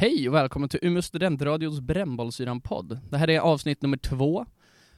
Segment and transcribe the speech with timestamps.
[0.00, 2.98] Hej och välkommen till Umeå studentradios Brännbollsyran-podd.
[3.10, 4.46] Det här är avsnitt nummer två.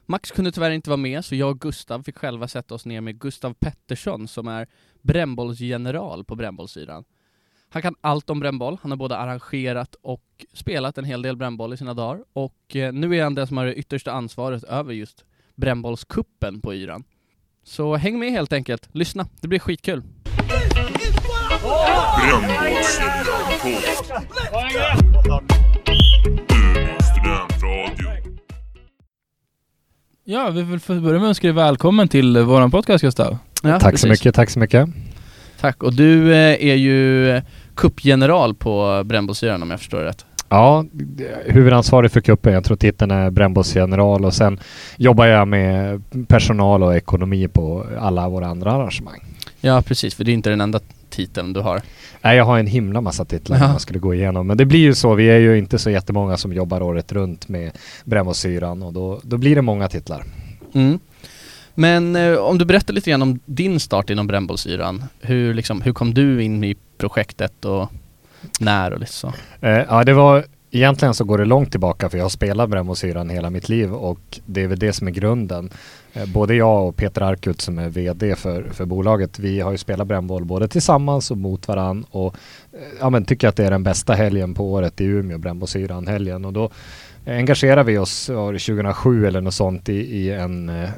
[0.06, 3.00] Max kunde tyvärr inte vara med, så jag och Gustav fick själva sätta oss ner
[3.00, 4.66] med Gustav Pettersson som är
[5.02, 7.04] brännbollsgeneral på Brännbollsyran.
[7.68, 11.74] Han kan allt om brännboll, han har både arrangerat och spelat en hel del brännboll
[11.74, 14.92] i sina dagar och eh, nu är han den som har det yttersta ansvaret över
[14.92, 15.24] just
[15.54, 17.04] brännbollskuppen på Yran.
[17.62, 20.02] Så häng med helt enkelt, lyssna, det blir skitkul.
[21.62, 22.16] Ja,
[30.50, 33.38] vi vill börja med att önska dig välkommen till våran podcast Gustav.
[33.62, 34.00] Ja, Tack precis.
[34.00, 34.88] så mycket, tack så mycket.
[35.60, 37.40] Tack, och du eh, är ju
[37.74, 40.26] kuppgeneral på Brännbollsyran om jag förstår det rätt.
[40.48, 40.84] Ja,
[41.46, 42.52] huvudansvarig för kuppen.
[42.52, 44.60] Jag tror titeln är brännbollsgeneral och sen
[44.96, 49.20] jobbar jag med personal och ekonomi på alla våra andra arrangemang.
[49.60, 51.82] Ja, precis, för det är inte den enda titeln du har.
[52.22, 53.68] Nej, jag har en himla massa titlar Ja.
[53.68, 54.46] man skulle gå igenom.
[54.46, 55.14] Men det blir ju så.
[55.14, 57.70] Vi är ju inte så jättemånga som jobbar året runt med
[58.04, 60.24] brännbollssyran och då, då blir det många titlar.
[60.74, 60.98] Mm.
[61.74, 65.04] Men eh, om du berättar lite grann om din start inom Brännbollsyran.
[65.20, 67.88] Hur, liksom, hur kom du in i projektet och
[68.60, 69.32] när och lite så?
[69.60, 73.30] Eh, ja, det var egentligen så går det långt tillbaka för jag har spelat brännbollsyran
[73.30, 75.70] hela mitt liv och det är väl det som är grunden.
[76.12, 79.78] Eh, både jag och Peter Arkut som är VD för, för bolaget, vi har ju
[79.78, 82.34] spelat brännboll både tillsammans och mot varann och
[82.72, 86.06] eh, ja, men tycker att det är den bästa helgen på året i Umeå, brännbollsyran
[86.06, 86.70] helgen och då
[87.26, 90.90] engagerar vi oss var det 2007 eller något sånt i, i en eh,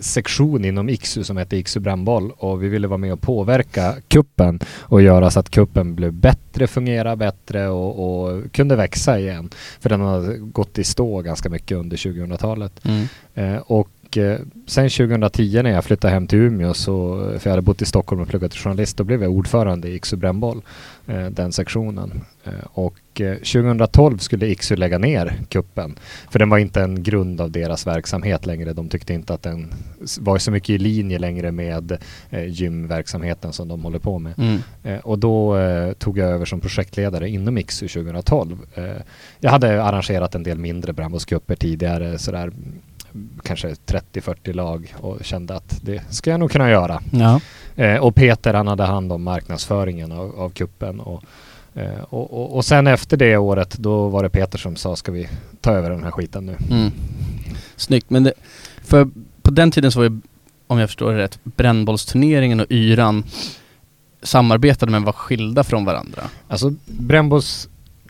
[0.00, 4.60] sektion inom IKSU som heter IKSU brännboll och vi ville vara med och påverka kuppen
[4.80, 9.50] och göra så att kuppen blev bättre, fungera bättre och, och kunde växa igen.
[9.80, 12.80] För den har gått i stå ganska mycket under 2000-talet.
[12.84, 13.06] Mm.
[13.34, 17.62] Eh, och eh, sen 2010 när jag flyttade hem till Umeå, så, för jag hade
[17.62, 20.62] bott i Stockholm och pluggat till journalist, då blev jag ordförande i IKSU brännboll,
[21.06, 22.24] eh, den sektionen.
[22.44, 25.94] Eh, och eh, 2012 skulle IKSU lägga ner kuppen
[26.30, 28.72] för den var inte en grund av deras verksamhet längre.
[28.72, 29.74] De tyckte inte att den
[30.20, 31.98] var så mycket i linje längre med
[32.30, 34.32] eh, gymverksamheten som de håller på med.
[34.38, 34.58] Mm.
[34.82, 38.58] Eh, och då eh, tog jag över som projektledare inom IKSU 2012.
[38.74, 38.84] Eh,
[39.40, 42.52] jag hade arrangerat en del mindre brännbollscuper tidigare, sådär
[43.42, 47.02] kanske 30-40 lag och kände att det ska jag nog kunna göra.
[47.10, 47.40] Ja.
[47.76, 51.22] Eh, och Peter han hade hand om marknadsföringen av, av kuppen och,
[51.74, 55.12] eh, och, och, och sen efter det året då var det Peter som sa ska
[55.12, 55.28] vi
[55.60, 56.56] ta över den här skiten nu.
[56.70, 56.90] Mm.
[57.76, 58.32] Snyggt, men det,
[58.82, 59.08] för
[59.42, 60.20] på den tiden så var ju,
[60.66, 63.24] om jag förstår det rätt, brännbollsturneringen och yran
[64.22, 66.22] samarbetade men var skilda från varandra.
[66.48, 66.74] Alltså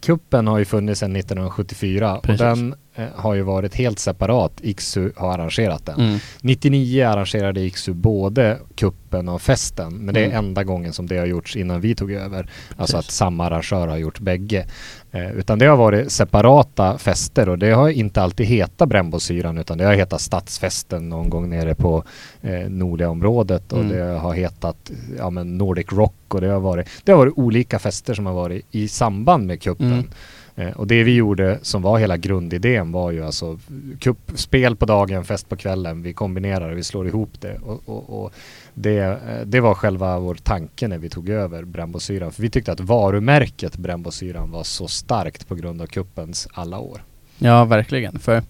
[0.04, 2.40] brännbollscupen har ju funnits sedan 1974 Precis.
[2.40, 4.52] och den eh, har ju varit helt separat.
[4.62, 6.00] IKSU har arrangerat den.
[6.00, 6.18] Mm.
[6.42, 10.36] 99 arrangerade IKSU både kuppen och festen men det är Mm.
[10.38, 12.38] enda gången som det har gjorts innan vi tog över.
[12.76, 13.08] Alltså Precis.
[13.08, 14.66] att samma arrangör har gjort bägge.
[15.14, 19.78] Eh, utan det har varit separata fester och det har inte alltid hetat brännbollsyran utan
[19.78, 22.04] det har hetat stadsfesten någon gång nere på
[22.42, 23.96] eh, nordliga området och Mm.
[23.96, 27.78] det har hetat ja, men Nordic Rock och det har, varit, det har varit olika
[27.78, 29.92] fester som har varit i samband med kuppen.
[29.92, 30.08] Mm.
[30.56, 33.58] Eh, och det vi gjorde som var hela grundidén var ju alltså
[34.00, 36.02] kuppspel på dagen, fest på kvällen.
[36.02, 37.58] Vi kombinerar det, vi slår ihop det.
[37.62, 38.32] Och, och, och
[38.74, 42.32] det, det var själva vår tanke när vi tog över brännbollsyran.
[42.32, 47.02] För vi tyckte att varumärket brännbollsyran var så starkt på grund av kuppens alla år.
[47.38, 48.18] Ja, verkligen.
[48.18, 48.42] För,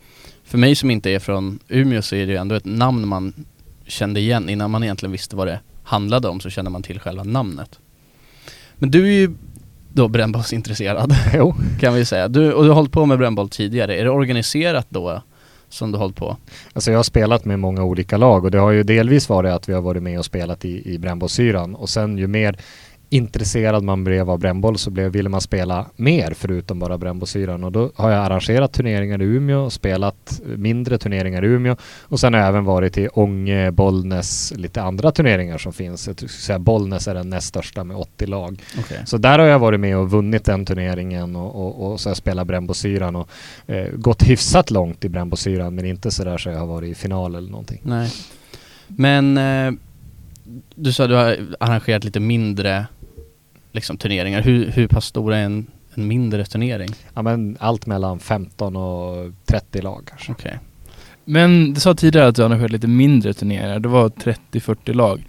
[0.45, 3.33] för mig som inte är från Umeå så är det ju ändå ett namn man
[3.87, 4.49] kände igen.
[4.49, 7.79] Innan man egentligen visste vad det handlade om så kände man till själva namnet.
[8.75, 9.35] Men du är ju
[9.93, 11.55] då brännbollsintresserad jo.
[11.81, 12.29] kan vi säga.
[12.29, 13.97] Du, och du har hållit på med brännboll tidigare.
[13.97, 15.23] Är det organiserat då
[15.75, 16.37] som du hållit på?
[16.73, 19.69] Alltså jag har spelat med många olika lag och det har ju delvis varit att
[19.69, 22.59] vi har varit med och spelat i, i brännbollsyran och sen ju mer
[23.15, 27.73] intresserad man blev av brännboll så blev, ville man spela mer förutom bara brännbollsyran och
[27.73, 32.41] då har jag arrangerat turneringar i Umeå, spelat mindre turneringar i Umeå och sen har
[32.41, 36.07] jag även varit i Ånge, Bollnäs, lite andra turneringar som finns.
[36.07, 38.63] Jag skulle säga Bollnäs är den näst största med 80 lag.
[38.79, 39.03] Okej.
[39.07, 42.11] Så där har jag varit med och vunnit den turneringen och, och, och så har
[42.11, 43.29] jag spelat brännbollsyran och
[43.67, 47.35] eh, gått hyfsat långt i brännbollsyran men inte sådär så jag har varit i final
[47.35, 47.81] eller någonting.
[47.83, 48.13] Nej.
[48.87, 49.73] Men eh,
[50.75, 52.87] du sa att du har arrangerat lite mindre
[53.75, 54.43] liksom, turneringar.
[54.43, 56.91] Hur, hur pass stor är en, en mindre turnering?
[57.15, 60.33] Ja men allt mellan 15 och 30 lag kanske.
[60.33, 60.59] Okej.
[61.25, 65.25] Men du sa tidigare att du arrangerat lite mindre turneringar, det var 30-40 lag.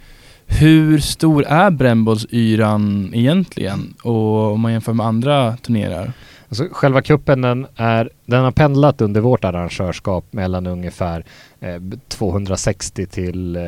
[0.46, 3.94] Hur stor är brännbollsyran egentligen?
[4.02, 6.12] Och om man jämför med andra turneringar?
[6.48, 11.24] Alltså, själva kuppen den, är, den har pendlat under vårt arrangörskap mellan ungefär
[11.60, 13.62] eh, 260 till eh,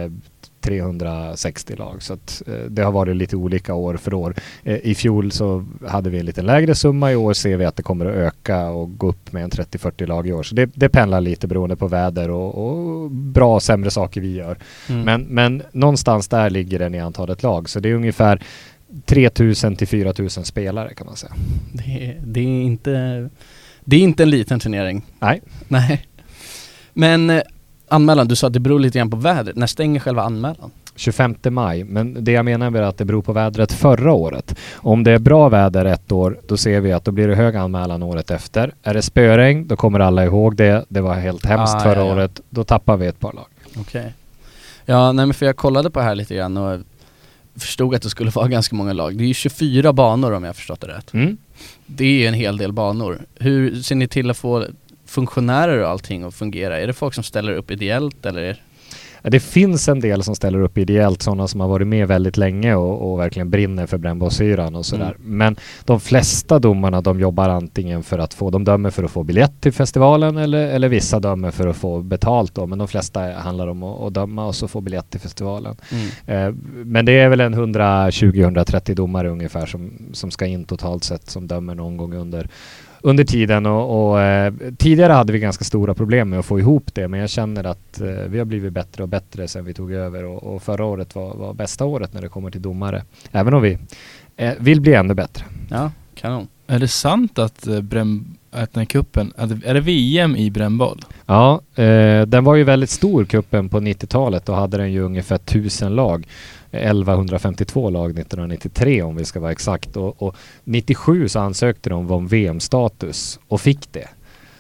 [0.61, 2.03] 360 lag.
[2.03, 4.35] Så att, eh, det har varit lite olika år för år.
[4.63, 7.13] Eh, I fjol så hade vi en lite lägre summa.
[7.13, 10.07] I år ser vi att det kommer att öka och gå upp med en 30-40
[10.07, 10.43] lag i år.
[10.43, 14.35] Så det, det pendlar lite beroende på väder och, och bra och sämre saker vi
[14.35, 14.59] gör.
[14.89, 15.03] Mm.
[15.03, 17.69] Men, men någonstans där ligger den i antalet lag.
[17.69, 18.43] Så det är ungefär
[19.07, 21.33] 3000 till 4000 spelare kan man säga.
[21.73, 23.29] det, är, det är inte
[23.85, 25.03] Det är inte en liten turnering.
[25.19, 25.43] Nej.
[25.69, 26.07] Nej.
[26.93, 27.43] Men eh,
[27.91, 29.57] anmälan, du sa att det beror lite grann på vädret.
[29.57, 30.71] När stänger själva anmälan?
[30.97, 34.55] 25 maj, men det jag menar är att det beror på vädret förra året.
[34.75, 37.57] Om det är bra väder ett år, då ser vi att då blir det hög
[37.57, 38.73] anmälan året efter.
[38.83, 40.85] Är det spöregn, då kommer alla ihåg det.
[40.89, 42.13] Det var helt hemskt Ah, förra ja, ja.
[42.13, 42.41] året.
[42.51, 43.47] Då tappar vi ett par lag.
[43.77, 44.13] Okej.
[44.85, 46.81] Ja, nej men för jag kollade på det här lite grann och
[47.57, 49.17] förstod att det skulle vara ganska många lag.
[49.19, 51.15] Det är ju 24 banor om jag förstått det rätt.
[51.15, 51.37] Mm.
[51.87, 53.19] Det är ju en hel del banor.
[53.39, 54.65] Hur ser ni till att få
[55.09, 56.81] funktionärer och allting att fungera?
[56.81, 58.63] Är det folk som ställer upp ideellt eller?
[59.23, 62.75] Det finns en del som ställer upp ideellt, sådana som har varit med väldigt länge
[62.75, 65.17] och, och verkligen brinner för brännbollsyran och sådär.
[65.19, 65.39] Mm.
[65.39, 69.23] Men de flesta domarna de jobbar antingen för att få, de dömer för att få
[69.23, 72.67] biljett till festivalen eller, eller vissa dömer för att få betalt då.
[72.67, 75.77] Men de flesta handlar om att, att döma och så få biljett till festivalen.
[75.93, 76.49] Mm.
[76.49, 81.31] Eh, men det är väl en 120-130 domare ungefär som, som ska in totalt sett
[81.31, 82.49] som dömer någon gång under,
[83.01, 86.95] under tiden och, och eh, tidigare hade vi ganska stora problem med att få ihop
[86.95, 89.93] det men jag känner att eh, vi har blivit bättre och bättre sedan vi tog
[89.93, 93.03] över och, och förra året var, var bästa året när det kommer till domare.
[93.33, 93.79] Även om vi
[94.37, 95.45] eh, vill bli ännu bättre.
[95.71, 96.49] Ja, kanon.
[96.67, 100.51] Är det sant att, eh, bräm, att den här kuppen, att, är det VM i
[100.51, 101.01] brännboll?
[101.27, 104.47] Ja, eh, den var ju väldigt stor kuppen på 90-talet.
[104.47, 106.27] Då hade den ju ungefär 1000 lag.
[106.71, 109.97] 1152 lag 1993 om vi ska vara exakt.
[109.97, 114.09] Och, och 97 så ansökte de om VM-status och fick det.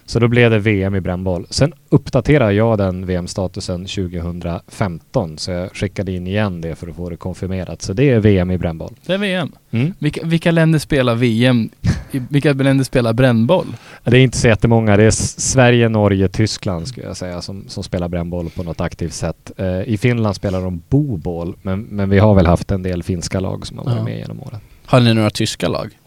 [0.08, 1.46] Så då blev det VM i brännboll.
[1.50, 7.10] Sen uppdaterade jag den VM-statusen 2015 så jag skickade in igen det för att få
[7.10, 7.82] det konfirmerat.
[7.82, 8.94] Så det är VM i brännboll.
[9.06, 9.52] Det är VM.
[9.70, 9.94] Mm.
[9.98, 11.70] Vilka, vilka länder spelar VM?
[12.10, 13.66] Vilka länder spelar brännboll?
[14.04, 14.96] Det är inte så jättemånga.
[14.96, 19.12] Det är Sverige, Norge, Tyskland skulle jag säga som, som spelar brännboll på något aktivt
[19.12, 19.50] sätt.
[19.56, 23.40] Eh, I Finland spelar de boboll men, men vi har väl haft en del finska
[23.40, 24.04] lag som har varit Ja.
[24.04, 24.60] med genom åren.
[24.86, 25.98] Har ni några tyska lag?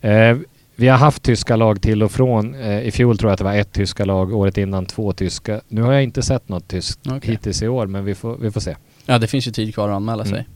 [0.00, 0.36] Eh,
[0.76, 2.54] vi har haft tyska lag till och från.
[2.54, 5.60] Eh, I fjol tror jag att det var ett tyska lag, året innan två tyska.
[5.68, 7.20] Nu har jag inte sett något tyskt Okej.
[7.30, 8.76] hittills i år men vi får, vi får se.
[9.06, 10.34] Ja, det finns ju tid kvar att anmäla Mm.
[10.36, 10.46] sig.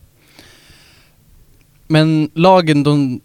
[1.87, 3.21] Men lagen, de,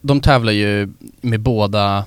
[0.00, 0.88] de tävlar ju
[1.20, 2.04] med båda,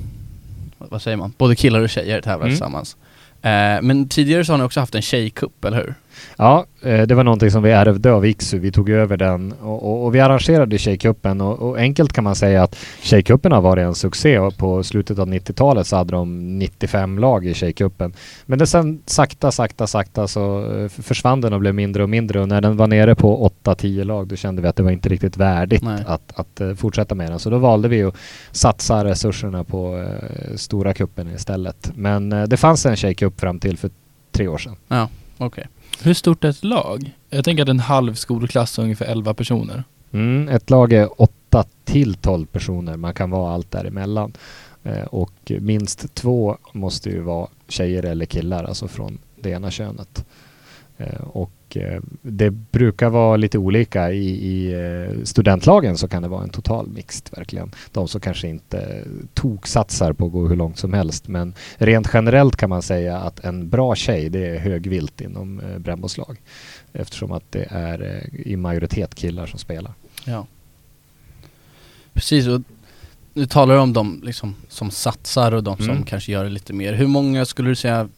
[0.78, 2.50] vad säger man, både killar och tjejer tävlar Mm.
[2.50, 2.98] tillsammans.
[3.42, 5.94] Eh, men tidigare så har ni också haft en tjejcup, eller hur?
[6.38, 8.60] Ja, eh, det var någonting som vi ärvde av Iksu.
[8.60, 12.36] Vi tog över den och, och, och vi arrangerade Tjejcupen och, och enkelt kan man
[12.36, 16.60] säga att Tjejcupen har varit en succé och på slutet av 90-talet så hade de
[16.60, 18.14] 95 lag i Tjejcupen.
[18.46, 22.42] Men det sen sakta, sakta, sakta så eh, försvann den och blev mindre och mindre
[22.42, 25.10] och när den var nere på 8-10 lag då kände vi att det var inte
[25.10, 27.40] riktigt värdigt att, att eh, fortsätta med den.
[27.40, 28.16] Så då valde vi att
[28.52, 30.06] satsa resurserna på
[30.56, 31.92] stora kuppen istället.
[31.96, 33.90] Men det fanns en Tjejcup fram till för
[34.32, 34.76] tre år sedan.
[34.88, 35.68] Ja, okej.
[36.04, 37.12] Hur stort är ett lag?
[37.30, 39.84] Jag tänker att en halv skolklass är ungefär 11 personer.
[40.12, 42.98] Mm, ett lag är 8 till 12 personer.
[42.98, 44.34] Man kan vara allt däremellan.
[44.84, 50.26] Eh, och minst två måste ju vara tjejer eller killar, alltså från det ena könet.
[50.98, 54.12] Eh, och eh, det brukar vara lite olika.
[54.12, 57.72] I, i eh, studentlagen så kan det vara en total mixed verkligen.
[57.92, 59.04] De som kanske inte
[59.34, 61.28] toksatsar på att gå hur långt som helst.
[61.28, 65.78] Men rent generellt kan man säga att en bra tjej det är högvilt inom eh,
[65.78, 66.38] brännbollslag.
[66.94, 69.94] Eftersom att det är i majoritet killar som spelar.
[70.26, 70.46] Ja.
[72.14, 72.62] Precis, och
[73.34, 76.04] nu talar du om de liksom, som satsar och de som Mm.
[76.04, 76.94] kanske gör det lite mer.
[76.94, 78.10] Hur många skulle du säga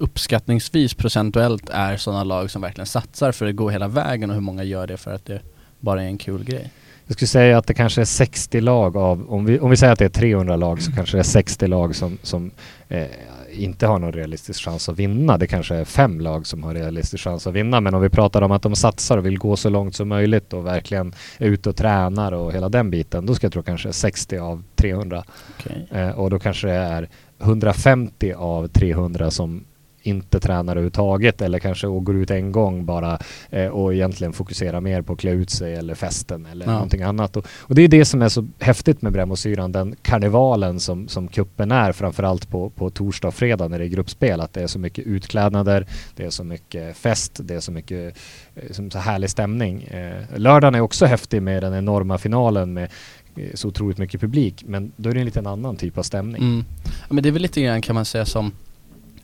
[0.00, 4.42] uppskattningsvis procentuellt är sådana lag som verkligen satsar för att gå hela vägen och hur
[4.42, 5.40] många gör det för att det
[5.80, 6.70] bara är en kul grej?
[7.06, 9.92] Jag skulle säga att det kanske är 60 lag av, om vi, om vi säger
[9.92, 12.50] att det är 300 lag så kanske det är 60 lag som, som
[12.88, 13.06] eh,
[13.50, 15.38] inte har någon realistisk chans att vinna.
[15.38, 17.80] Det kanske är fem lag som har realistisk chans att vinna.
[17.80, 20.52] Men om vi pratar om att de satsar och vill gå så långt som möjligt
[20.52, 23.26] och verkligen är ute och tränar och hela den biten.
[23.26, 25.24] Då ska jag tro kanske 60 av 300.
[25.58, 25.88] Okej.
[25.90, 27.08] Eh, och då kanske det är
[27.40, 29.64] 150 av 300 som
[30.02, 33.18] inte tränar överhuvudtaget eller kanske och går ut en gång bara
[33.50, 36.72] eh, och egentligen fokuserar mer på att klä ut sig eller festen eller Ja.
[36.72, 37.36] någonting annat.
[37.36, 41.28] Och, och det är det som är så häftigt med Brännbollsyran, den karnevalen som, som
[41.28, 44.40] kuppen är framförallt på, på torsdag och fredag när det är gruppspel.
[44.40, 48.16] Att det är så mycket utklädnader, det är så mycket fest, det är så mycket
[48.54, 49.82] eh, som så härlig stämning.
[49.82, 52.90] Eh, lördagen är också häftig med den enorma finalen med
[53.36, 56.42] eh, så otroligt mycket publik men då är det en liten annan typ av stämning.
[56.42, 56.64] Mm.
[56.84, 58.52] Ja, men det är väl lite grann kan man säga som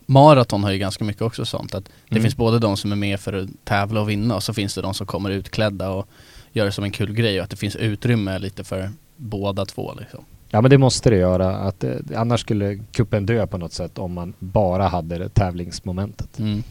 [0.07, 2.23] maraton har ju ganska mycket också sånt att det Mm.
[2.23, 4.83] finns både de som är med för att tävla och vinna och så finns det
[4.83, 6.09] de som kommer utklädda och
[6.53, 9.95] gör det som en kul grej och att det finns utrymme lite för båda två
[10.01, 10.25] liksom.
[10.49, 11.57] Ja men det måste det göra.
[11.57, 16.39] Att, eh, annars skulle kuppen dö på något sätt om man bara hade det tävlingsmomentet.
[16.39, 16.63] Mm.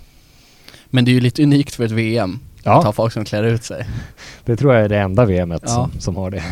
[0.86, 3.44] Men det är ju lite unikt för ett VM att ha Ja, folk som klär
[3.44, 3.86] ut sig.
[4.46, 5.70] det tror jag är det enda VMet Ja.
[5.70, 6.44] som, som har det.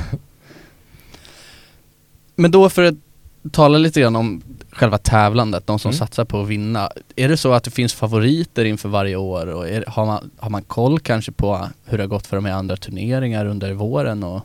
[2.35, 2.95] Men då för att
[3.51, 5.97] tala lite grann om själva tävlandet, de som Mm.
[5.97, 6.89] satsar på att vinna.
[7.15, 10.49] Är det så att det finns favoriter inför varje år och är, har, man, har
[10.49, 14.23] man koll kanske på hur det har gått för de här andra turneringar under våren
[14.23, 14.41] och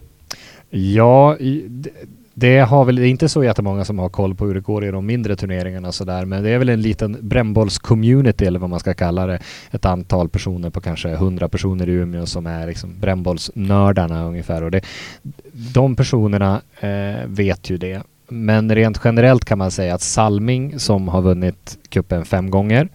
[0.70, 1.90] Ja, det,
[2.34, 4.84] det har väl det är inte så jättemånga som har koll på hur det går
[4.84, 6.24] i de mindre turneringarna sådär.
[6.24, 9.38] Men det är väl en liten brännbolls-community eller vad man ska kalla det.
[9.70, 14.62] Ett antal personer på kanske 100 personer i Umeå som är liksom brännbollsnördarna ungefär.
[14.62, 14.80] Och det,
[15.74, 18.02] de personerna eh, vet ju det.
[18.28, 22.88] Men rent generellt kan man säga att Salming som har vunnit kuppen fem gånger.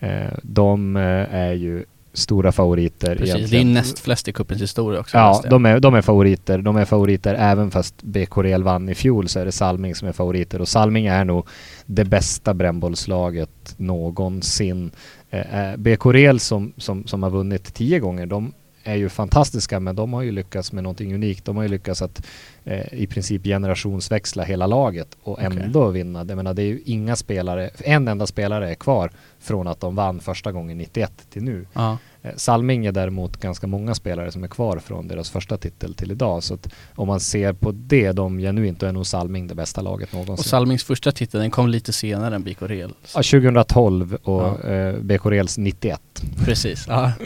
[0.00, 3.16] Eh, de eh, är ju stora favoriter.
[3.16, 5.16] precis, det är näst flest i cupens historia också.
[5.16, 6.58] Ja, de är, de är favoriter.
[6.58, 10.08] De är favoriter även fast BK Real vann i fjol så är det Salming som
[10.08, 10.60] är favoriter.
[10.60, 11.46] Och Salming är nog
[11.86, 14.90] det bästa brännbollslaget någonsin.
[15.30, 18.52] Eh, eh, BK Real som, som, som har vunnit tio gånger, de
[18.88, 21.44] är ju fantastiska men de har ju lyckats med någonting unikt.
[21.44, 22.26] De har ju lyckats att
[22.64, 26.24] eh, i princip generationsväxla hela laget och ändå vinna.
[26.28, 29.94] Jag menar, det är ju inga spelare, en enda spelare är kvar från att de
[29.94, 31.66] vann första gången 91 till nu.
[31.72, 31.98] Ja.
[32.22, 36.10] Eh, Salming är däremot ganska många spelare som är kvar från deras första titel till
[36.10, 36.42] idag.
[36.42, 39.80] Så att om man ser på det, de genuint, då är nog Salming det bästa
[39.80, 40.32] laget någonsin.
[40.32, 42.94] Och Salmings första titel, den kom lite senare än BK Real.
[43.14, 44.68] ja, 2012 och Ja.
[44.70, 46.00] eh, BK Reals 91.
[46.44, 46.84] Precis.
[46.88, 47.12] Ja.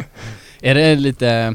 [0.62, 1.54] Är det lite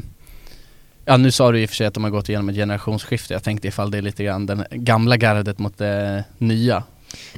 [1.04, 3.34] Ja nu sa du i och för sig att de har gått igenom ett generationsskifte.
[3.34, 6.82] Jag tänkte ifall det är lite grann den gamla gardet mot det nya.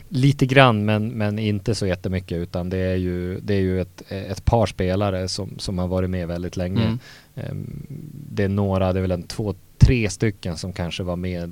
[0.09, 4.03] Lite grann men, men inte så jättemycket utan det är ju, det är ju ett,
[4.09, 6.83] ett par spelare som, som har varit med väldigt länge.
[6.83, 6.99] Mm.
[7.35, 7.87] Ehm,
[8.31, 11.51] Det är några, det är väl en två, tre stycken som kanske var med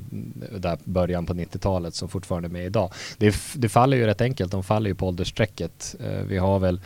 [0.59, 2.93] där början på 90-talet som fortfarande är med idag.
[3.19, 5.97] Det, det faller ju rätt enkelt, de faller ju på åldersstrecket.
[6.05, 6.81] Eh, Vi har väl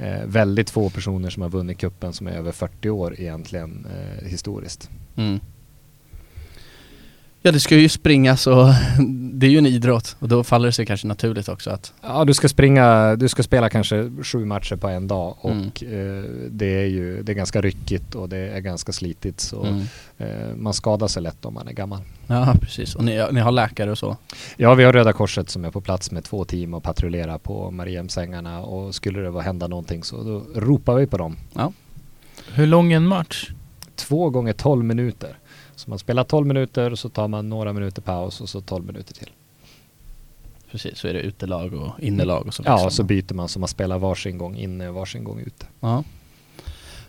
[0.00, 4.28] eh, väldigt få personer som har vunnit kuppen som är över 40 år egentligen eh,
[4.28, 4.90] historiskt.
[5.16, 5.40] Mm.
[7.42, 8.66] Ja det ska ju springas och
[9.32, 12.24] det är ju en idrott och då faller det sig kanske naturligt också att Ja,
[12.24, 16.18] du ska springa, du ska spela kanske sju matcher på en dag och Mm.
[16.18, 19.82] eh, det är ju det är ganska ryckigt och det är ganska slitigt så mm.
[20.18, 22.00] eh, man skadar sig lätt om man är gammal.
[22.26, 24.16] Ja precis, och ni, ni har läkare och så?
[24.56, 27.70] Ja, vi har Röda Korset som är på plats med två team och patrullerar på
[27.70, 31.36] Mariehemsängarna och skulle det vara hända någonting så då ropar vi på dem.
[32.52, 33.50] Hur lång är en match?
[33.96, 35.38] Två gånger 12 minuter.
[35.80, 38.84] Så man spelar 12 minuter och så tar man några minuter paus och så 12
[38.86, 39.30] minuter till.
[40.70, 42.86] Precis, så är det utelag och innelag och så Ja, liksom.
[42.86, 45.66] och så byter man så man spelar varsin gång inne och varsin gång ute.
[45.80, 46.04] Ja.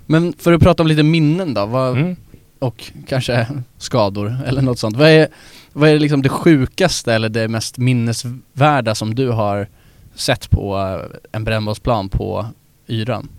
[0.06, 2.16] Men för att prata om lite minnen då, vad, Mm.
[2.60, 3.48] och kanske
[3.78, 4.98] skador eller något sånt.
[4.98, 5.28] Vad är,
[5.74, 9.68] vad är liksom det sjukaste eller det mest minnesvärda som du har
[10.16, 12.46] sett på eh, en brännbollsplan på
[12.88, 13.30] yran?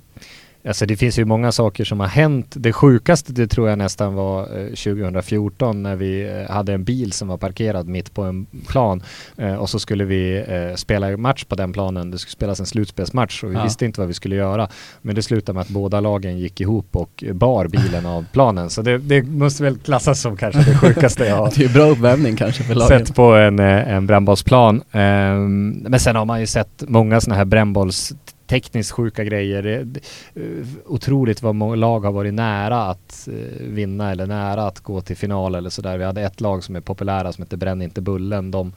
[0.67, 2.47] Alltså det finns ju många saker som har hänt.
[2.57, 7.13] Det sjukaste det tror jag nästan var eh, 2014 när vi eh, hade en bil
[7.13, 9.03] som var parkerad mitt på en plan
[9.37, 12.11] eh, och så skulle vi eh, spela match på den planen.
[12.11, 13.65] Det skulle spelas en slutspelsmatch och vi Ja.
[13.65, 14.69] visste inte vad vi skulle göra.
[15.03, 18.71] Men det slutade med att båda lagen gick ihop och bar bilen av planen.
[18.71, 21.85] Så det, det måste väl klassas som kanske det sjukaste jag har Det är bra
[21.85, 23.07] uppvärmning kanske för lagen.
[23.07, 24.83] sett på en, eh, en brännbollsplan.
[24.93, 28.13] Ehm, men sen har man ju sett många sådana här brännbolls
[28.53, 29.63] tekniskt sjuka grejer.
[29.63, 30.01] Det,
[30.35, 35.01] eh, otroligt vad många lag har varit nära att eh, vinna eller nära att gå
[35.01, 35.99] till final eller sådär.
[35.99, 38.51] Vi hade ett lag som är populära som heter Bränn inte bullen.
[38.51, 38.73] De,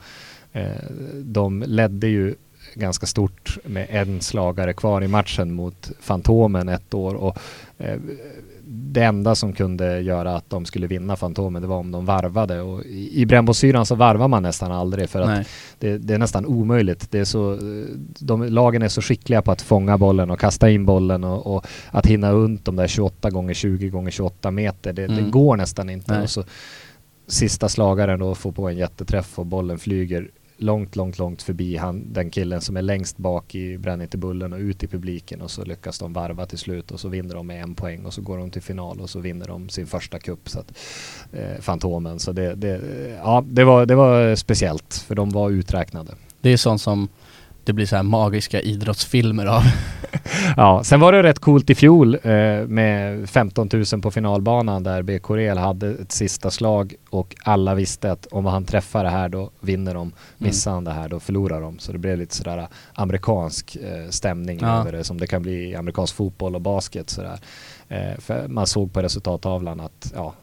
[0.52, 0.66] eh,
[1.14, 2.34] de ledde ju
[2.74, 7.38] ganska stort med en slagare kvar i matchen mot Fantomen ett år och
[7.78, 7.98] eh,
[8.96, 12.60] det enda som kunde göra att de skulle vinna Fantomen det var om de varvade
[12.60, 15.46] och i, i brännbollsyran så varvar man nästan aldrig för att
[15.78, 17.10] det, det är nästan omöjligt.
[17.10, 17.58] Det är så,
[18.18, 21.66] de, lagen är så skickliga på att fånga bollen och kasta in bollen och, och
[21.90, 24.92] att hinna runt de där 28 gånger 20 gånger 28 meter.
[24.92, 25.30] Det, det Mm.
[25.30, 26.12] går nästan inte.
[26.12, 26.22] Nej.
[26.22, 26.44] Och så,
[27.26, 32.12] sista slagaren då får på en jätteträff och bollen flyger långt, långt, långt förbi han,
[32.12, 35.50] den killen som är längst bak i Bränn inte bullen och ut i publiken och
[35.50, 38.22] så lyckas de varva till slut och så vinner de med en poäng och så
[38.22, 40.72] går de till final och så vinner de sin första cup så att,
[41.32, 42.18] eh, Fantomen.
[42.18, 42.80] Så det, det,
[43.22, 46.12] ja, det, var, det var speciellt för de var uträknade.
[46.40, 47.08] Det är sånt som
[47.66, 49.62] det blir så här magiska idrottsfilmer av.
[50.56, 52.30] ja, sen var det rätt coolt i fjol eh,
[52.66, 58.12] med 15 000 på finalbanan där BK Real hade ett sista slag och alla visste
[58.12, 60.12] att om han träffar det här då vinner de.
[60.38, 61.78] Missar han det här då förlorar de.
[61.78, 64.80] Så det blev lite sådär amerikansk eh, stämning Ja.
[64.80, 67.38] över det som det kan bli i amerikansk fotboll och basket sådär.
[67.88, 70.34] Eh, för man såg på resultattavlan att ja,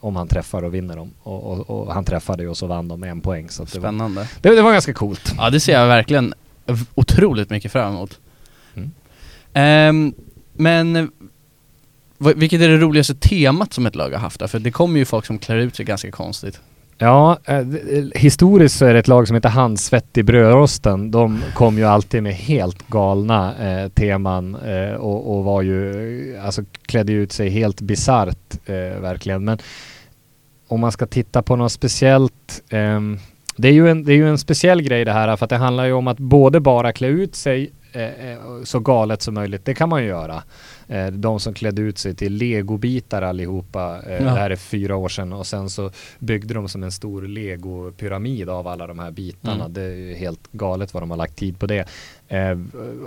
[0.00, 1.10] om han träffar och vinner dem.
[1.22, 3.48] Och, och, och han träffade ju och så vann de med en poäng.
[3.50, 4.28] Så att det, var, Spännande.
[4.40, 5.32] det, det var ganska coolt.
[5.36, 6.34] Ja det ser jag verkligen
[6.94, 8.18] otroligt mycket fram emot.
[8.74, 8.90] Mm.
[9.52, 10.14] Ehm,
[10.52, 11.04] men eh,
[12.36, 14.48] vilket är det roligaste temat som ett lag har haft då?
[14.48, 16.60] För det kommer ju folk som klär ut sig ganska konstigt.
[16.98, 21.10] Ja, eh, d- historiskt så är det ett lag som heter Handsvett i brödrosten.
[21.10, 26.44] De kom ju alltid med helt galna eh, teman eh, och, och var ju, eh,
[26.44, 29.44] alltså klädde ut sig helt bisarrt eh, verkligen.
[29.44, 29.58] Men
[30.68, 33.18] om man ska titta på något speciellt, ehm,
[33.56, 35.56] det, är ju en, det är ju en speciell grej det här för att det
[35.56, 39.64] handlar ju om att både bara klä ut sig eh, eh så galet som möjligt,
[39.64, 40.42] det kan man ju göra.
[40.90, 44.20] Eh, de som klädde ut sig till legobitar allihopa, eh, Ja.
[44.24, 48.48] det här är fyra år sedan och sen så byggde de som en stor legopyramid
[48.48, 49.54] av alla de här bitarna.
[49.64, 49.72] Mm.
[49.72, 51.84] Det är ju helt galet vad de har lagt tid på det.
[52.28, 52.58] Eh,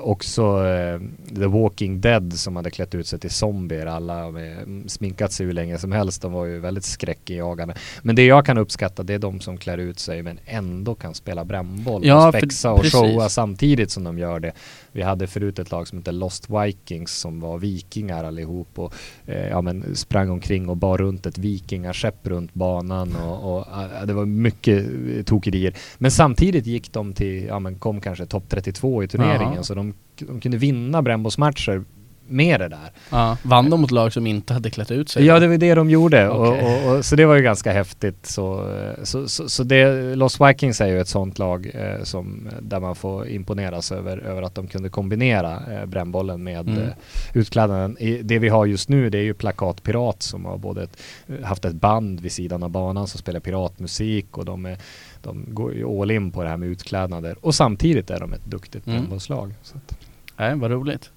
[0.01, 0.99] också eh,
[1.35, 3.85] The Walking Dead som hade klätt ut sig till zombier.
[3.85, 6.21] Alla med, mm, sminkat sig hur länge som helst.
[6.21, 7.75] De var ju väldigt skräckinjagande.
[8.01, 11.13] Men det jag kan uppskatta det är de som klär ut sig men ändå kan
[11.13, 12.99] spela brännboll Ja, och spexa och precis.
[12.99, 14.51] showa samtidigt som de gör det.
[14.91, 18.93] Vi hade förut ett lag som hette Lost Vikings som var vikingar allihop och
[19.25, 24.05] eh, ja, men sprang omkring och bar runt ett vikingaskepp runt banan och, och eh,
[24.05, 25.73] det var mycket eh, tokerier.
[25.97, 29.63] Men samtidigt gick de till, ja men kom kanske topp 32 i turneringen Ja.
[29.63, 31.83] så de, de kunde vinna brännbollsmatcher
[32.27, 32.91] med det där.
[33.09, 35.25] Ja, vann de mot lag som inte hade klätt ut sig?
[35.25, 36.29] Ja, det var det de gjorde.
[36.29, 36.61] Okej.
[36.63, 38.25] Och, och, och, så det var ju ganska häftigt.
[38.25, 42.49] Så, eh, så, så, så det, Los Vikings är ju ett sånt lag eh, som,
[42.61, 46.81] där man får imponeras över, över att de kunde kombinera eh, brännbollen med Mm.
[46.83, 46.89] eh,
[47.33, 47.97] utklädnaden.
[47.99, 50.97] I, det vi har just nu det är ju Plakatpirat som har både ett,
[51.43, 54.77] haft ett band vid sidan av banan som spelar piratmusik och de, är,
[55.21, 57.35] de går ju all in på det här med utklädnader.
[57.41, 58.99] Och samtidigt är de ett duktigt Mm.
[58.99, 59.53] brännbollslag.
[59.63, 59.97] Så att,
[60.37, 61.09] Nej, vad roligt.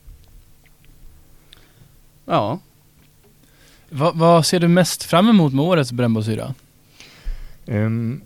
[2.26, 2.58] Ja,
[3.90, 6.54] Va, vad ser du mest fram emot med årets brännbollsyra?
[7.66, 8.20] Ehm,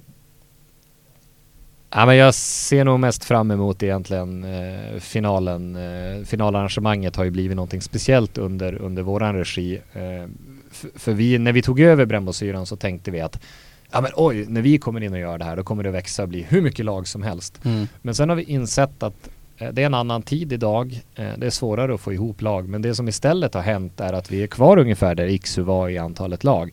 [1.90, 5.76] ja, men jag ser nog mest fram emot egentligen eh, finalen.
[5.76, 9.80] Eh, finalarrangemanget har ju blivit någonting speciellt under, under våran regi.
[9.93, 10.28] Eh,
[10.95, 13.41] för vi, när vi tog över brännbollsyran så tänkte vi att
[13.91, 16.23] ja men oj, när vi kommer in och gör det här då kommer det växa
[16.23, 17.65] och bli hur mycket lag som helst.
[17.65, 17.89] mm.
[18.02, 19.28] Men sen har vi insett att
[19.60, 21.00] Eh, det är en annan tid idag.
[21.14, 22.68] Eh, det är svårare att få ihop lag.
[22.68, 25.88] Men det som istället har hänt är att vi är kvar ungefär där Iksu var
[25.88, 26.73] i antalet lag.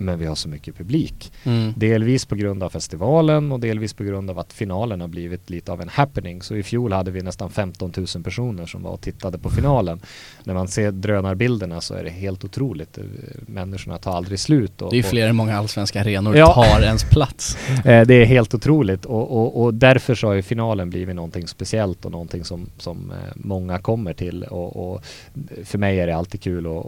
[0.00, 1.32] Men vi har så mycket publik.
[1.44, 1.72] Mm.
[1.76, 5.72] Delvis på grund av festivalen och delvis på grund av att finalen har blivit lite
[5.72, 6.42] av en happening.
[6.42, 10.00] Så i fjol hade vi nästan 15 000 personer som var och tittade på finalen.
[10.44, 12.98] När man ser drönarbilderna så är det helt otroligt.
[12.98, 13.04] Eh,
[13.46, 14.82] Människorna tar aldrig slut.
[14.82, 16.54] Och, Det är fler än många allsvenska arenor Ja.
[16.54, 17.58] tar ens plats.
[17.84, 21.46] Eh, Det är helt otroligt och, och, och därför så har ju finalen blivit någonting
[21.48, 25.04] speciellt och någonting som, som eh, många kommer till och, och
[25.64, 26.86] för mig är det alltid kul att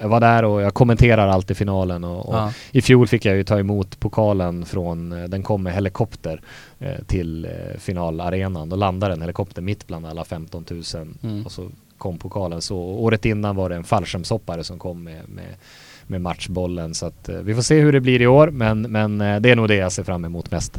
[0.00, 2.52] jag var där och jag kommenterar alltid finalen och, och Ja.
[2.72, 6.40] i fjol fick jag ju ta emot pokalen från, eh, den kom med helikopter
[6.78, 8.68] eh, till eh, finalarenan.
[8.68, 10.82] Då landade en helikopter mitt bland alla 15 000
[11.22, 11.46] Mm.
[11.46, 12.62] och så kom pokalen.
[12.62, 15.44] Så året innan var det en fallskärmshoppare som kom med, med,
[16.06, 16.94] med matchbollen.
[16.94, 19.56] Så att eh, vi får se hur det blir i år men, men det är
[19.56, 20.78] nog det jag ser fram emot mest.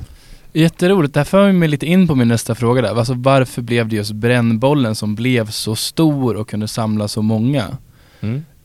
[0.55, 2.95] Jätteroligt, det här för mig lite in på min nästa fråga där.
[2.97, 7.77] Alltså varför blev det just brännbollen som blev så stor och kunde samla så många?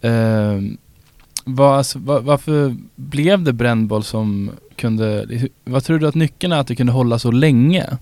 [0.00, 0.60] Eh,
[1.44, 5.26] vad, alltså, var, varför blev det brännboll som kunde,
[5.64, 7.98] vad tror du att nyckeln är att det kunde hålla så länge?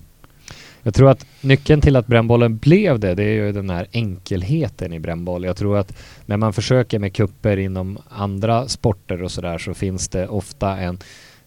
[0.83, 4.93] Jag tror att nyckeln till att brännbollen blev det, det är ju den här enkelheten
[4.93, 5.43] i brännboll.
[5.43, 10.09] Jag tror att när man försöker med kupper inom andra sporter och sådär så finns
[10.09, 10.99] det ofta en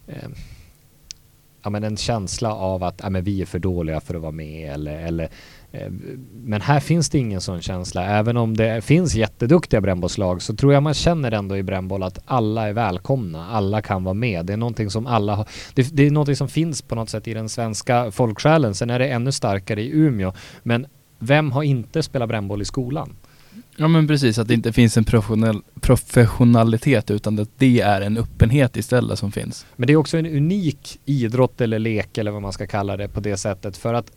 [0.07, 0.29] eh,
[1.63, 4.31] ja, men en känsla av att ja, men vi är för dåliga för att vara
[4.31, 5.29] med eller, eller
[6.43, 8.05] men här finns det ingen sån känsla.
[8.05, 12.19] Även om det finns jätteduktiga brännbollslag så tror jag man känner ändå i brännboll att
[12.25, 13.45] alla är välkomna.
[13.45, 14.45] Alla kan vara med.
[14.45, 15.47] Det är någonting som alla har.
[15.73, 18.75] Det, det är någonting som finns på något sätt i den svenska folksjälen.
[18.75, 20.33] Sen är det ännu starkare i Umeå.
[20.63, 20.85] Men
[21.19, 23.15] vem har inte spelat brännboll i skolan?
[23.75, 28.17] Ja men precis, att det inte finns en professionell, professionalitet utan att det är en
[28.17, 29.65] öppenhet istället som finns.
[29.75, 33.07] Men det är också en unik idrott eller lek eller vad man ska kalla det
[33.07, 33.77] på det sättet.
[33.77, 34.11] För att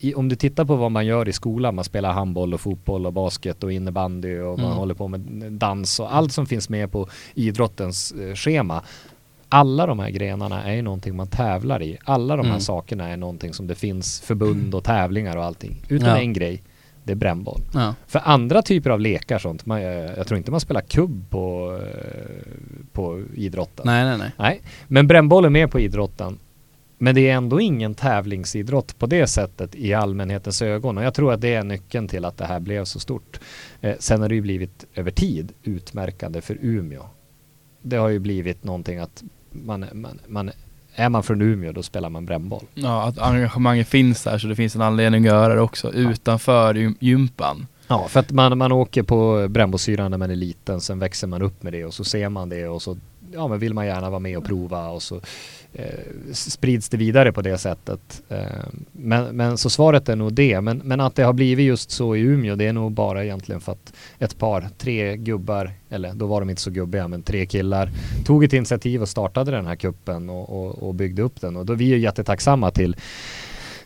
[0.00, 3.06] i, om du tittar på vad man gör i skolan, man spelar handboll och fotboll
[3.06, 4.78] och basket och innebandy och man Mm.
[4.78, 5.20] håller på med
[5.52, 8.82] dans och allt som finns med på idrottens eh, schema.
[9.48, 11.98] Alla de här grenarna är ju någonting man tävlar i.
[12.04, 12.60] Alla de här Mm.
[12.60, 15.82] sakerna är någonting som det finns förbund och tävlingar och allting.
[15.88, 16.18] Utom Ja.
[16.18, 16.62] en grej.
[17.04, 17.60] det är brännboll.
[17.74, 17.94] Ja.
[18.06, 21.78] För andra typer av lekar sånt, man, jag, jag tror inte man spelar kubb på,
[21.82, 22.52] eh,
[22.92, 23.82] på idrotten.
[23.86, 24.30] Nej, nej, nej.
[24.36, 26.38] Nej, men brännboll är med på idrotten.
[26.98, 31.32] Men det är ändå ingen tävlingsidrott på det sättet i allmänhetens ögon och jag tror
[31.32, 33.40] att det är nyckeln till att det här blev så stort.
[33.80, 37.02] Eh, sen har det ju blivit över tid utmärkande för Umeå.
[37.82, 40.50] Det har ju blivit någonting att man, man, man
[40.94, 42.64] är man från Umeå då spelar man brännboll.
[42.74, 46.74] Ja, att engagemanget finns där så det finns en anledning att göra det också utanför
[46.74, 47.66] gym- gympan.
[47.88, 51.42] Ja, för att man, man åker på brännbollsyran när man är liten, sen växer man
[51.42, 52.96] upp med det och så ser man det och så
[53.32, 55.20] ja, men vill man gärna vara med och prova och så
[56.32, 58.22] sprids det vidare på det sättet.
[58.28, 58.38] Eh,
[58.92, 60.60] men, men så svaret är nog det.
[60.60, 63.60] Men, men att det har blivit just så i Umeå, det är nog bara egentligen
[63.60, 67.46] för att ett par, tre gubbar, eller då var de inte så gubbiga, men tre
[67.46, 67.90] killar
[68.24, 71.56] tog ett initiativ och startade den här kuppen och, och, och byggde upp den.
[71.56, 72.96] Och då är vi ju jättetacksamma till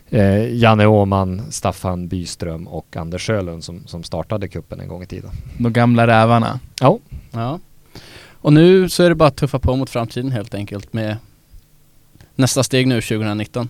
[0.09, 5.05] eh, Janne Åman, Staffan Byström och Anders Sjölund som, som startade kuppen en gång i
[5.05, 5.31] tiden.
[5.57, 6.59] De gamla rävarna.
[6.81, 6.99] Ja,
[7.33, 7.59] Ja.
[8.31, 11.17] Och nu så är det bara att tuffa på mot framtiden helt enkelt med
[12.35, 13.69] nästa steg nu 2019.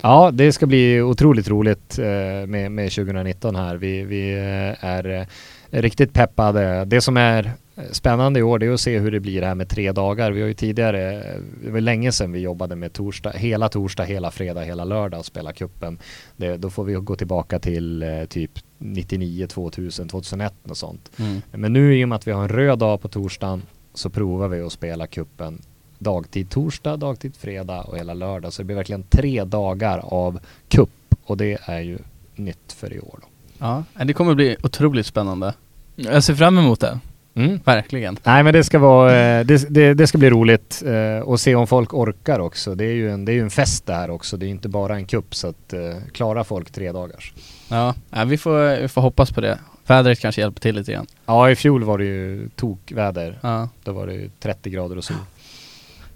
[0.00, 3.76] Ja, det ska bli otroligt roligt eh, med, med 2019 här.
[3.76, 5.26] Vi, vi eh, är eh,
[5.70, 6.84] riktigt peppade.
[6.84, 7.52] Det som är
[7.90, 10.30] spännande i år det är att se hur det blir här med tre dagar.
[10.30, 11.22] Vi har ju tidigare,
[11.64, 15.26] det var länge sedan vi jobbade med torsdag, hela torsdag, hela fredag, hela lördag och
[15.26, 15.98] spela kuppen.
[16.36, 21.10] Det, då får vi gå tillbaka till eh, typ 99, 2000, 2001 och sånt.
[21.18, 21.42] Mm.
[21.52, 23.62] Men nu i och med att vi har en röd dag på torsdagen
[23.94, 25.62] så provar vi att spela kuppen
[25.98, 28.52] dagtid torsdag, dagtid fredag och hela lördag.
[28.52, 31.98] Så det blir verkligen tre dagar av kupp och det är ju
[32.34, 33.18] nytt för i år.
[33.22, 33.28] Då.
[33.58, 35.54] Ja, det kommer bli otroligt spännande.
[35.94, 37.00] Jag ser fram emot det.
[37.36, 37.60] Mm.
[37.64, 38.18] Verkligen.
[38.24, 41.54] Nej men det ska vara, eh, det, det, det ska bli roligt eh, och se
[41.54, 42.74] om folk orkar också.
[42.74, 44.36] Det är ju en, det är ju en fest det här också.
[44.36, 45.80] Det är inte bara en kupp så att eh,
[46.12, 47.32] klarar folk tre dagars.
[47.68, 49.58] Ja, ja vi, får, vi får hoppas på det.
[49.86, 51.06] Vädret kanske hjälper till lite grann.
[51.26, 53.38] Ja i fjol var det ju tokväder.
[53.40, 53.68] Ja.
[53.84, 55.16] Då var det ju 30 grader och sol.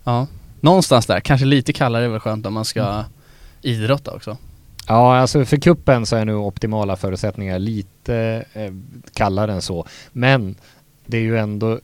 [0.04, 0.26] ja.
[0.60, 3.04] Någonstans där, kanske lite kallare är väl skönt om man ska
[3.62, 4.36] idrotta också.
[4.88, 8.72] Ja, alltså för kuppen så är nu optimala förutsättningar lite eh,
[9.14, 9.86] kallare än så.
[10.12, 10.54] Men
[11.06, 11.80] det är ju ändå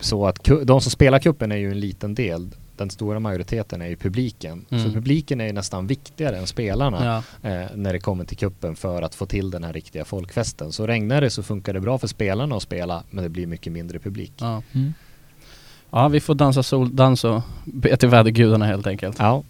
[0.00, 2.50] så att de som spelar kuppen är ju en liten del.
[2.76, 4.64] Den stora majoriteten är ju publiken.
[4.70, 4.84] Mm.
[4.84, 7.50] Så publiken är ju nästan viktigare än spelarna Ja.
[7.50, 10.72] eh, när det kommer till kuppen för att få till den här riktiga folkfesten.
[10.72, 13.72] Så regnar det så funkar det bra för spelarna att spela men det blir mycket
[13.72, 14.32] mindre publik.
[14.36, 14.62] Ja.
[14.72, 14.94] Mm.
[15.92, 19.16] Ja, vi får dansa soldans och be till vädergudarna helt enkelt.
[19.18, 19.42] Ja,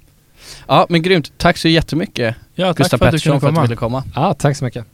[0.67, 1.33] Ja, men grymt.
[1.37, 4.05] Tack så jättemycket Ja, tack Gustav för Pettersson för att du ville komma.
[4.15, 4.87] ja tack så mycket.